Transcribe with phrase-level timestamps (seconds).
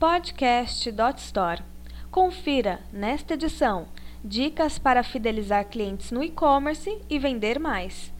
[0.00, 1.62] podcast.store.
[2.10, 3.86] Confira, nesta edição,
[4.24, 8.10] dicas para fidelizar clientes no e-commerce e vender mais.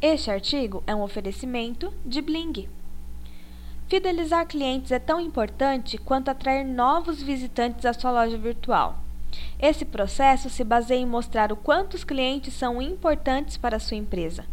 [0.00, 2.66] Este artigo é um oferecimento de Bling.
[3.88, 8.98] Fidelizar clientes é tão importante quanto atrair novos visitantes à sua loja virtual.
[9.60, 13.98] Esse processo se baseia em mostrar o quanto os clientes são importantes para a sua
[13.98, 14.46] empresa.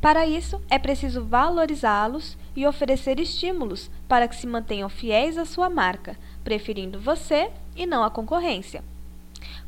[0.00, 5.68] Para isso, é preciso valorizá-los e oferecer estímulos para que se mantenham fiéis à sua
[5.68, 8.82] marca, preferindo você e não a concorrência.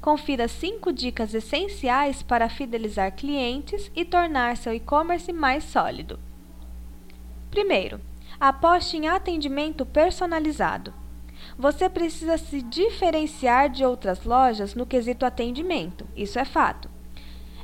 [0.00, 6.18] Confira 5 dicas essenciais para fidelizar clientes e tornar seu e-commerce mais sólido.
[7.50, 8.00] Primeiro,
[8.40, 10.94] aposte em atendimento personalizado.
[11.58, 16.87] Você precisa se diferenciar de outras lojas no quesito atendimento, isso é fato.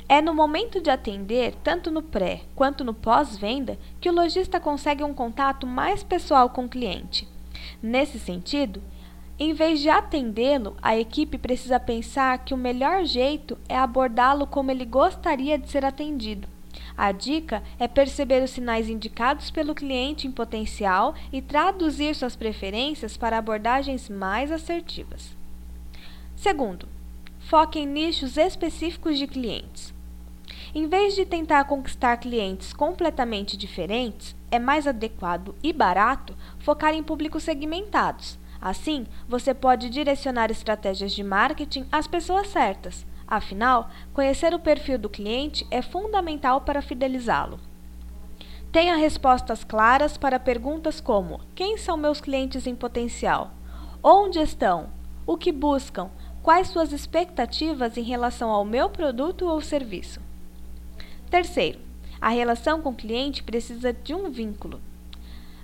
[0.07, 5.03] É no momento de atender, tanto no pré quanto no pós-venda, que o lojista consegue
[5.03, 7.27] um contato mais pessoal com o cliente.
[7.81, 8.83] Nesse sentido,
[9.39, 14.69] em vez de atendê-lo, a equipe precisa pensar que o melhor jeito é abordá-lo como
[14.69, 16.47] ele gostaria de ser atendido.
[16.95, 23.17] A dica é perceber os sinais indicados pelo cliente em potencial e traduzir suas preferências
[23.17, 25.35] para abordagens mais assertivas.
[26.35, 26.87] Segundo,
[27.39, 29.94] foque em nichos específicos de clientes.
[30.75, 37.01] Em vez de tentar conquistar clientes completamente diferentes, é mais adequado e barato focar em
[37.01, 43.05] públicos segmentados Assim, você pode direcionar estratégias de marketing às pessoas certas.
[43.27, 47.59] Afinal, conhecer o perfil do cliente é fundamental para fidelizá-lo.
[48.71, 53.51] Tenha respostas claras para perguntas como: quem são meus clientes em potencial?
[54.01, 54.89] Onde estão?
[55.27, 56.09] O que buscam?
[56.41, 60.24] Quais suas expectativas em relação ao meu produto ou serviço?
[61.29, 61.79] Terceiro,
[62.21, 64.79] a relação com o cliente precisa de um vínculo.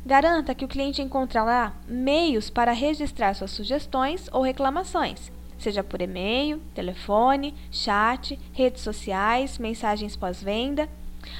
[0.05, 6.59] Garanta que o cliente encontrará meios para registrar suas sugestões ou reclamações, seja por e-mail,
[6.73, 10.89] telefone, chat, redes sociais, mensagens pós-venda.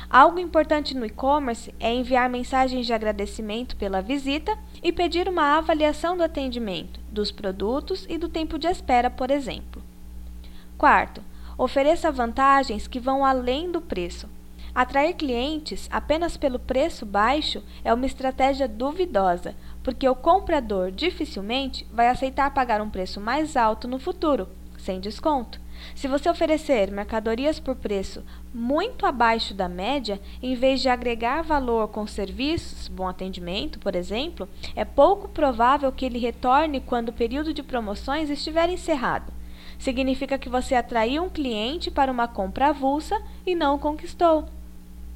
[0.07, 6.15] Algo importante no e-commerce é enviar mensagens de agradecimento pela visita e pedir uma avaliação
[6.15, 9.81] do atendimento, dos produtos e do tempo de espera, por exemplo.
[10.77, 11.23] Quarto,
[11.63, 14.27] ofereça vantagens que vão além do preço
[14.73, 22.07] Atrair clientes apenas pelo preço baixo é uma estratégia duvidosa, porque o comprador dificilmente vai
[22.07, 25.59] aceitar pagar um preço mais alto no futuro, sem desconto.
[25.93, 28.23] Se você oferecer mercadorias por preço
[28.53, 34.47] muito abaixo da média, em vez de agregar valor com serviços, bom atendimento, por exemplo,
[34.73, 39.30] é pouco provável que ele retorne quando o período de promoções estiver encerrado.
[39.81, 44.45] Significa que você atraiu um cliente para uma compra avulsa e não o conquistou.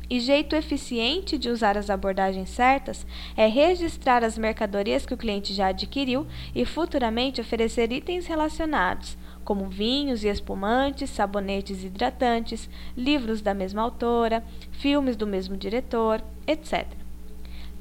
[0.10, 3.06] E jeito eficiente de usar as abordagens certas
[3.38, 6.26] é registrar as mercadorias que o cliente já adquiriu
[6.56, 12.68] e futuramente oferecer itens relacionados, como vinhos e espumantes, sabonetes hidratantes,
[12.98, 16.88] livros da mesma autora, filmes do mesmo diretor, etc.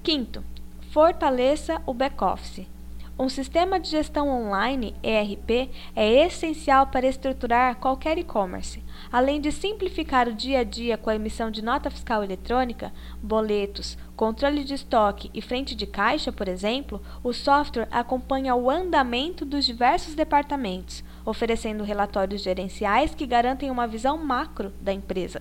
[0.03, 0.45] Quinto,
[0.91, 2.74] fortaleça o back-office.
[3.17, 8.83] Um sistema de gestão online, ERP, é essencial para estruturar qualquer e-commerce.
[9.13, 12.93] Além de simplificar o dia a dia com a emissão de nota fiscal eletrônica,
[13.23, 19.45] boletos, controle de estoque e frente de caixa, por exemplo, o software acompanha o andamento
[19.45, 25.41] dos diversos departamentos, oferecendo relatórios gerenciais que garantem uma visão macro da empresa.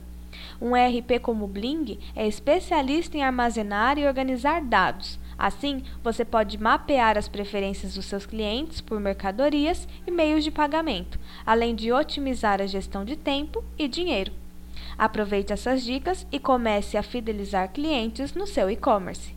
[0.62, 6.58] Um ERP como o Bling é especialista em armazenar e organizar dados, Assim, você pode
[6.58, 12.62] mapear as preferências dos seus clientes por mercadorias e meios de pagamento, além de otimizar
[12.62, 14.32] a gestão de tempo e dinheiro.
[14.98, 19.36] Aproveite essas dicas e comece a fidelizar clientes no seu e-commerce.